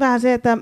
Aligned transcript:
vähän 0.00 0.20
se, 0.20 0.34
että 0.34 0.58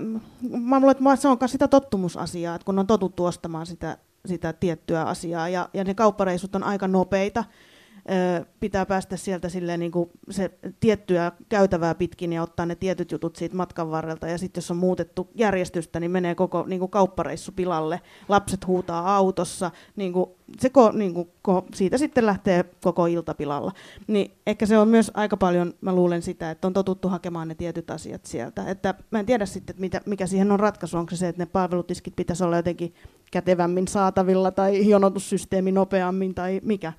mä 0.51 0.81
luulen, 0.81 0.97
että 0.97 1.17
se 1.17 1.29
on 1.29 1.37
myös 1.41 1.53
sitä 1.53 1.69
tottumusasiaa, 1.69 2.55
että 2.55 2.65
kun 2.65 2.79
on 2.79 2.87
totuttu 2.87 3.25
ostamaan 3.25 3.67
sitä, 3.67 3.99
sitä 4.27 4.53
tiettyä 4.53 5.03
asiaa 5.03 5.49
ja, 5.49 5.69
ja 5.75 5.85
ne 5.85 5.95
kauppareissut 5.95 6.55
on 6.55 6.65
aika 6.65 6.89
nopeita, 6.89 7.45
pitää 8.61 8.87
päästä 8.87 9.17
sieltä 9.17 9.49
silleen 9.49 9.81
niin 9.81 9.93
kuin 9.93 10.11
se 10.31 10.51
tiettyä 10.81 11.33
käytävää 11.49 11.95
pitkin 11.95 12.33
ja 12.33 12.43
ottaa 12.43 12.67
ne 12.67 12.75
tietyt 12.75 13.13
jutut 13.13 13.37
siitä 13.37 13.57
matkan 13.57 13.91
varrelta. 13.91 14.29
Ja 14.29 14.39
sitten 14.39 14.61
jos 14.61 14.71
on 14.71 14.77
muutettu 14.77 15.29
järjestystä, 15.35 16.01
niin 16.01 16.11
menee 16.11 16.35
koko 16.35 16.65
niin 16.67 16.79
kuin 16.79 16.91
kauppareissu 16.91 17.53
pilalle. 17.53 18.01
Lapset 18.29 18.67
huutaa 18.67 19.17
autossa. 19.17 19.71
Niin 19.97 20.13
kuin, 20.13 20.31
se 20.59 20.71
niin 20.93 21.15
kuin, 21.15 21.29
siitä 21.75 21.99
sitten 21.99 22.27
lähtee 22.27 22.65
koko 22.83 23.07
ilta 23.07 23.35
pilalla. 23.35 23.73
Niin 24.07 24.31
ehkä 24.47 24.67
se 24.67 24.79
on 24.79 24.89
myös 24.89 25.11
aika 25.15 25.37
paljon, 25.37 25.75
mä 25.81 25.93
luulen 25.93 26.23
sitä, 26.23 26.51
että 26.51 26.67
on 26.67 26.73
totuttu 26.73 27.09
hakemaan 27.09 27.49
ne 27.49 27.55
tietyt 27.55 27.91
asiat 27.91 28.27
sieltä. 28.27 28.71
Että 28.71 28.95
mä 29.11 29.21
en 29.21 29.27
tiedä 29.27 29.47
sitten, 29.47 29.73
että 29.73 29.81
mitä, 29.81 30.01
mikä 30.07 30.27
siihen 30.27 30.53
on 30.53 30.61
ratkaisu. 30.61 30.99
Onko 30.99 31.11
se 31.11 31.17
se, 31.17 31.29
että 31.29 31.43
ne 31.43 31.47
palvelutiskit 31.47 32.17
pitäisi 32.17 32.45
olla 32.45 32.57
jotenkin 32.57 32.95
kätevämmin 33.31 33.89
saatavilla 33.89 34.51
tai 34.51 34.89
jonotussysteemi 34.89 35.73
nopeammin 35.73 36.35
tai 36.35 36.61
mikä? 36.65 36.93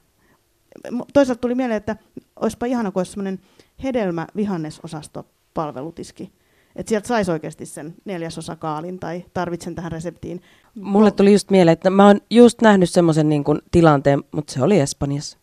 Toisaalta 1.13 1.41
tuli 1.41 1.55
mieleen, 1.55 1.77
että 1.77 1.95
olisipa 2.35 2.65
ihana, 2.65 2.91
kun 2.91 2.99
olisi 2.99 3.11
semmoinen 3.11 3.39
hedelmä-vihannesosasto 3.83 5.25
palvelutiski. 5.53 6.31
Että 6.75 6.89
sieltä 6.89 7.07
saisi 7.07 7.31
oikeasti 7.31 7.65
sen 7.65 7.95
neljäsosa 8.05 8.55
kaalin 8.55 8.99
tai 8.99 9.25
tarvitsen 9.33 9.75
tähän 9.75 9.91
reseptiin. 9.91 10.41
Mulle 10.75 11.11
tuli 11.11 11.33
just 11.33 11.51
mieleen, 11.51 11.73
että 11.73 11.89
mä 11.89 12.07
oon 12.07 12.21
just 12.29 12.61
nähnyt 12.61 12.89
semmoisen 12.89 13.29
niin 13.29 13.43
tilanteen, 13.71 14.23
mutta 14.31 14.53
se 14.53 14.63
oli 14.63 14.79
Espanjassa. 14.79 15.37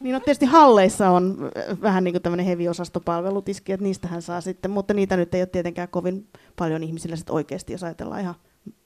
Niin 0.00 0.12
no 0.14 0.20
tietysti 0.20 0.46
halleissa 0.46 1.10
on 1.10 1.50
äh, 1.70 1.80
vähän 1.80 2.04
niin 2.04 2.14
kuin 2.14 2.22
tämmöinen 2.22 2.46
heviosastopalvelutiski, 2.46 3.72
että 3.72 3.84
niistähän 3.84 4.22
saa 4.22 4.40
sitten, 4.40 4.70
mutta 4.70 4.94
niitä 4.94 5.16
nyt 5.16 5.34
ei 5.34 5.40
ole 5.40 5.46
tietenkään 5.46 5.88
kovin 5.88 6.28
paljon 6.56 6.82
ihmisillä 6.82 7.16
sitten 7.16 7.34
oikeasti, 7.34 7.72
jos 7.72 7.84
ajatellaan 7.84 8.20
ihan 8.20 8.34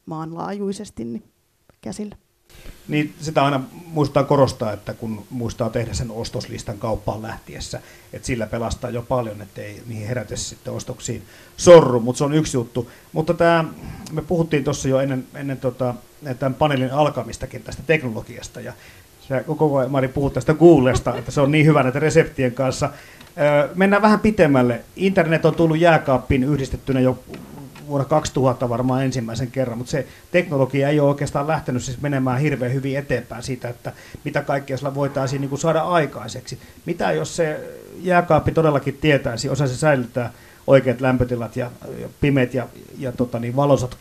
maanlaajuisesti, 0.07 1.05
niin 1.05 1.23
käsillä. 1.81 2.17
Niin 2.89 3.15
sitä 3.21 3.45
aina 3.45 3.61
muistaa 3.87 4.25
korostaa, 4.25 4.73
että 4.73 4.95
kun 4.95 5.25
muistaa 5.31 5.71
tehdä 5.71 5.95
sen 5.95 6.11
ostoslistan 6.11 6.79
kauppaan 6.79 7.23
lähtiessä, 7.23 7.81
että 8.13 8.27
sillä 8.27 8.47
pelastaa 8.47 8.91
jo 8.91 9.03
paljon, 9.03 9.43
ettei 9.43 9.83
niihin 9.87 10.09
herätä 10.09 10.37
sitten 10.37 10.73
ostoksiin 10.73 11.23
sorru, 11.57 12.01
mutta 12.01 12.19
se 12.19 12.25
on 12.25 12.35
yksi 12.35 12.57
juttu. 12.57 12.91
Mutta 13.13 13.35
tämä, 13.35 13.65
me 14.13 14.23
puhuttiin 14.23 14.65
tuossa 14.65 14.89
jo 14.89 15.01
ennen, 15.01 15.27
ennen 15.35 15.57
tota, 15.57 15.95
tämän 16.39 16.55
paneelin 16.55 16.93
alkamistakin 16.93 17.63
tästä 17.63 17.83
teknologiasta, 17.87 18.61
ja 18.61 18.73
se 19.29 19.45
koko 19.47 19.79
ajan 19.79 19.91
Mari 19.91 20.09
puhuu 20.09 20.31
tästä 20.31 20.55
Googlesta, 20.55 21.17
että 21.17 21.31
se 21.31 21.41
on 21.41 21.51
niin 21.51 21.67
hyvä 21.67 21.83
näiden 21.83 22.03
reseptien 22.03 22.53
kanssa. 22.53 22.91
Mennään 23.75 24.03
vähän 24.03 24.21
pitemmälle. 24.21 24.81
Internet 24.97 25.45
on 25.45 25.55
tullut 25.55 25.79
jääkaappiin 25.79 26.45
yhdistettynä 26.45 27.01
jo 27.01 27.19
vuonna 27.89 28.05
2000 28.05 28.69
varmaan 28.69 29.05
ensimmäisen 29.05 29.51
kerran, 29.51 29.79
mutta 29.79 29.91
se 29.91 30.07
teknologia 30.31 30.89
ei 30.89 31.01
ole 31.01 31.09
oikeastaan 31.09 31.47
lähtenyt 31.47 31.83
siis 31.83 32.01
menemään 32.01 32.41
hirveän 32.41 32.75
hyvin 32.75 32.99
eteenpäin 32.99 33.43
siitä, 33.43 33.69
että 33.69 33.93
mitä 34.25 34.43
kaikkea 34.43 34.77
sillä 34.77 34.95
voitaisiin 34.95 35.41
niin 35.41 35.49
kuin 35.49 35.59
saada 35.59 35.81
aikaiseksi. 35.81 36.59
Mitä 36.87 37.13
jos 37.13 37.37
se 37.37 37.61
jääkaappi 38.03 38.53
todellakin 38.53 38.99
tietäisi, 39.01 39.49
osaisi 39.49 39.77
säilyttää 39.77 40.33
oikeat 40.67 41.01
lämpötilat 41.01 41.57
ja, 41.57 41.71
ja 42.01 42.09
pimeät 42.21 42.55
ja, 42.55 42.67
ja 42.99 43.13
tota 43.13 43.39
niin, 43.39 43.57
valosat 43.57 43.97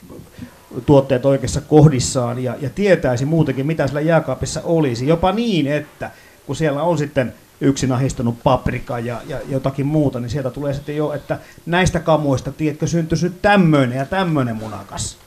tuotteet 0.85 1.25
oikeassa 1.25 1.61
kohdissaan 1.61 2.43
ja, 2.43 2.55
ja 2.61 2.69
tietäisi 2.69 3.25
muutenkin, 3.25 3.67
mitä 3.67 3.87
sillä 3.87 4.01
jääkaapissa 4.01 4.61
olisi. 4.63 5.07
Jopa 5.07 5.31
niin, 5.31 5.67
että 5.67 6.11
kun 6.45 6.55
siellä 6.55 6.83
on 6.83 6.97
sitten 6.97 7.33
yksin 7.63 7.91
ahistunut 7.91 8.43
paprika 8.43 8.99
ja, 8.99 9.21
ja 9.27 9.39
jotakin 9.47 9.85
muuta, 9.85 10.19
niin 10.19 10.29
sieltä 10.29 10.49
tulee 10.49 10.73
sitten 10.73 10.97
jo, 10.97 11.13
että 11.13 11.39
näistä 11.65 11.99
kamuista, 11.99 12.51
tiedätkö, 12.51 12.87
syntyisi 12.87 13.25
nyt 13.25 13.41
tämmöinen 13.41 13.97
ja 13.97 14.05
tämmöinen 14.05 14.55
munakas. 14.55 15.17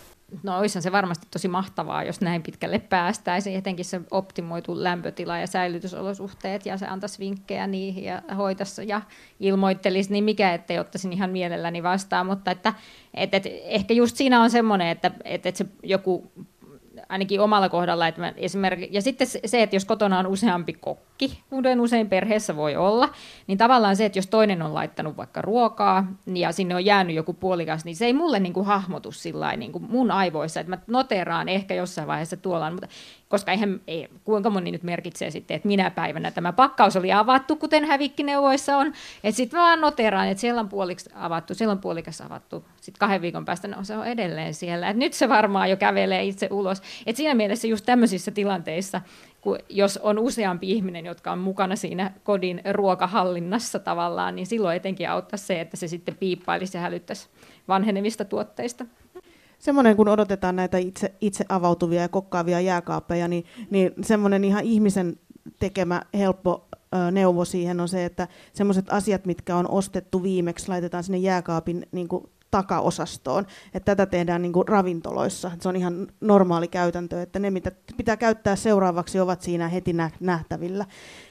No 0.42 0.58
olisihan 0.58 0.82
se 0.82 0.92
varmasti 0.92 1.26
tosi 1.30 1.48
mahtavaa, 1.48 2.04
jos 2.04 2.20
näin 2.20 2.42
pitkälle 2.42 2.78
päästäisiin, 2.78 3.58
etenkin 3.58 3.84
se 3.84 4.00
optimoitu 4.10 4.82
lämpötila 4.82 5.38
ja 5.38 5.46
säilytysolosuhteet, 5.46 6.66
ja 6.66 6.78
se 6.78 6.86
antaisi 6.86 7.18
vinkkejä 7.18 7.66
niihin 7.66 8.04
ja 8.04 8.22
hoitaisi 8.36 8.88
ja 8.88 9.00
ilmoittelisi, 9.40 10.12
niin 10.12 10.24
mikä 10.24 10.54
ettei 10.54 10.78
ottaisin 10.78 11.12
ihan 11.12 11.30
mielelläni 11.30 11.82
vastaan, 11.82 12.26
mutta 12.26 12.50
että, 12.50 12.74
et, 13.14 13.34
et, 13.34 13.44
ehkä 13.46 13.94
just 13.94 14.16
siinä 14.16 14.42
on 14.42 14.50
semmoinen, 14.50 14.88
että, 14.88 15.10
et, 15.24 15.46
et 15.46 15.56
se 15.56 15.66
joku 15.82 16.32
ainakin 17.08 17.40
omalla 17.40 17.68
kohdalla. 17.68 18.08
Että 18.08 18.20
mä 18.20 18.32
esimerkiksi, 18.36 18.94
ja 18.94 19.02
sitten 19.02 19.26
se, 19.44 19.62
että 19.62 19.76
jos 19.76 19.84
kotona 19.84 20.18
on 20.18 20.26
useampi 20.26 20.72
kokki, 20.72 21.15
kuten 21.50 21.80
usein 21.80 22.08
perheessä 22.08 22.56
voi 22.56 22.76
olla, 22.76 23.08
niin 23.46 23.58
tavallaan 23.58 23.96
se, 23.96 24.04
että 24.04 24.18
jos 24.18 24.26
toinen 24.26 24.62
on 24.62 24.74
laittanut 24.74 25.16
vaikka 25.16 25.42
ruokaa 25.42 26.06
ja 26.26 26.52
sinne 26.52 26.74
on 26.74 26.84
jäänyt 26.84 27.16
joku 27.16 27.32
puolikas, 27.32 27.84
niin 27.84 27.96
se 27.96 28.06
ei 28.06 28.12
mulle 28.12 28.40
niin 28.40 28.52
kuin 28.52 28.66
hahmotu 28.66 29.12
sillä 29.12 29.56
niin 29.56 29.72
kuin 29.72 29.84
mun 29.88 30.10
aivoissa, 30.10 30.60
että 30.60 30.70
mä 30.70 30.78
noteraan 30.86 31.48
ehkä 31.48 31.74
jossain 31.74 32.08
vaiheessa 32.08 32.36
tuolla, 32.36 32.70
mutta 32.70 32.88
koska 33.28 33.52
eihän, 33.52 33.80
ei, 33.86 34.08
kuinka 34.24 34.50
moni 34.50 34.70
nyt 34.70 34.82
merkitsee 34.82 35.30
sitten, 35.30 35.54
että 35.54 35.68
minä 35.68 35.90
päivänä 35.90 36.30
tämä 36.30 36.52
pakkaus 36.52 36.96
oli 36.96 37.12
avattu, 37.12 37.56
kuten 37.56 37.84
hävikkineuvoissa 37.84 38.76
on, 38.76 38.86
että 39.24 39.36
sitten 39.36 39.60
vaan 39.60 39.80
noteraan, 39.80 40.28
että 40.28 40.40
siellä 40.40 40.60
on 40.60 40.68
puoliksi 40.68 41.10
avattu, 41.14 41.54
siellä 41.54 41.72
on 41.72 41.78
puolikas 41.78 42.20
avattu, 42.20 42.64
sitten 42.80 42.98
kahden 42.98 43.22
viikon 43.22 43.44
päästä 43.44 43.68
no, 43.68 43.84
se 43.84 43.96
on 43.96 44.06
edelleen 44.06 44.54
siellä, 44.54 44.88
että 44.88 44.98
nyt 44.98 45.12
se 45.12 45.28
varmaan 45.28 45.70
jo 45.70 45.76
kävelee 45.76 46.24
itse 46.24 46.48
ulos, 46.50 46.82
että 47.06 47.16
siinä 47.16 47.34
mielessä 47.34 47.66
just 47.68 47.86
tämmöisissä 47.86 48.30
tilanteissa, 48.30 49.00
kun 49.46 49.58
jos 49.68 49.96
on 49.96 50.18
useampi 50.18 50.70
ihminen, 50.70 51.06
jotka 51.06 51.32
on 51.32 51.38
mukana 51.38 51.76
siinä 51.76 52.12
kodin 52.24 52.60
ruokahallinnassa 52.72 53.78
tavallaan, 53.78 54.36
niin 54.36 54.46
silloin 54.46 54.76
etenkin 54.76 55.10
auttaa 55.10 55.36
se, 55.36 55.60
että 55.60 55.76
se 55.76 55.88
sitten 55.88 56.16
piippailisi 56.16 56.76
ja 56.76 56.80
hälyttäisi 56.80 57.28
vanhenevista 57.68 58.24
tuotteista. 58.24 58.86
Semmoinen, 59.58 59.96
kun 59.96 60.08
odotetaan 60.08 60.56
näitä 60.56 60.78
itse, 60.78 61.12
itse 61.20 61.44
avautuvia 61.48 62.00
ja 62.00 62.08
kokkaavia 62.08 62.60
jääkaappeja, 62.60 63.28
niin, 63.28 63.44
niin 63.70 63.92
semmoinen 64.02 64.44
ihan 64.44 64.64
ihmisen 64.64 65.16
tekemä 65.58 66.02
helppo 66.14 66.68
neuvo 67.12 67.44
siihen 67.44 67.80
on 67.80 67.88
se, 67.88 68.04
että 68.04 68.28
semmoiset 68.52 68.92
asiat, 68.92 69.26
mitkä 69.26 69.56
on 69.56 69.70
ostettu 69.70 70.22
viimeksi, 70.22 70.68
laitetaan 70.68 71.04
sinne 71.04 71.18
jääkaapin 71.18 71.86
niin 71.92 72.08
kuin, 72.08 72.30
takaosastoon. 72.56 73.46
Että 73.74 73.96
tätä 73.96 74.10
tehdään 74.10 74.42
niin 74.42 74.52
kuin 74.52 74.68
ravintoloissa. 74.68 75.50
Se 75.60 75.68
on 75.68 75.76
ihan 75.76 76.06
normaali 76.20 76.68
käytäntö, 76.68 77.22
että 77.22 77.38
ne, 77.38 77.50
mitä 77.50 77.72
pitää 77.96 78.16
käyttää 78.16 78.56
seuraavaksi, 78.56 79.20
ovat 79.20 79.42
siinä 79.42 79.68
heti 79.68 79.94
nähtävillä. 80.20 80.84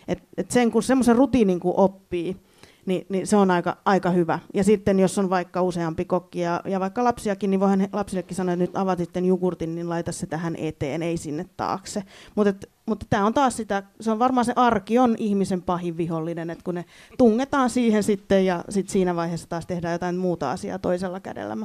Et, 0.07 0.23
et 0.37 0.51
sen, 0.51 0.71
kun 0.71 0.83
semmoisen 0.83 1.15
rutiinin 1.15 1.59
kun 1.59 1.73
oppii, 1.77 2.37
niin, 2.85 3.05
niin 3.09 3.27
se 3.27 3.37
on 3.37 3.51
aika, 3.51 3.77
aika 3.85 4.09
hyvä. 4.09 4.39
Ja 4.53 4.63
sitten 4.63 4.99
jos 4.99 5.17
on 5.17 5.29
vaikka 5.29 5.61
useampi 5.61 6.05
kokki 6.05 6.39
ja, 6.39 6.61
ja 6.65 6.79
vaikka 6.79 7.03
lapsiakin, 7.03 7.51
niin 7.51 7.59
voihan 7.59 7.87
lapsillekin 7.93 8.35
sanoa, 8.35 8.53
että 8.53 8.63
nyt 8.63 8.77
avaat 8.77 8.99
sitten 8.99 9.25
jogurtin, 9.25 9.75
niin 9.75 9.89
laita 9.89 10.11
se 10.11 10.27
tähän 10.27 10.55
eteen, 10.57 11.03
ei 11.03 11.17
sinne 11.17 11.45
taakse. 11.57 12.03
Mutta 12.35 12.67
mutta 12.85 13.05
tämä 13.09 13.25
on 13.25 13.33
taas 13.33 13.57
sitä, 13.57 13.83
se 14.01 14.11
on 14.11 14.19
varmaan 14.19 14.45
se 14.45 14.53
arki 14.55 14.99
on 14.99 15.15
ihmisen 15.17 15.61
pahin 15.61 15.97
vihollinen, 15.97 16.49
että 16.49 16.63
kun 16.63 16.75
ne 16.75 16.85
tungetaan 17.17 17.69
siihen 17.69 18.03
sitten 18.03 18.45
ja 18.45 18.63
sit 18.69 18.89
siinä 18.89 19.15
vaiheessa 19.15 19.49
taas 19.49 19.65
tehdään 19.65 19.91
jotain 19.91 20.15
muuta 20.15 20.51
asiaa 20.51 20.79
toisella 20.79 21.19
kädellä. 21.19 21.57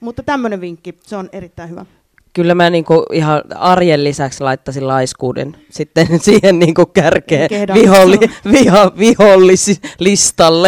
Mutta 0.00 0.22
tämmöinen 0.22 0.60
vinkki, 0.60 0.98
se 1.02 1.16
on 1.16 1.28
erittäin 1.32 1.70
hyvä 1.70 1.86
kyllä 2.32 2.54
mä 2.54 2.70
niinku 2.70 3.06
ihan 3.12 3.42
arjen 3.54 4.04
lisäksi 4.04 4.42
laittaisin 4.42 4.88
laiskuuden 4.88 5.56
sitten 5.70 6.06
siihen 6.20 6.58
niinku 6.58 6.86
kärkeen 6.86 7.50
viholli, 7.74 8.18
viha, 8.52 8.92
vihollislistalle. 8.98 10.60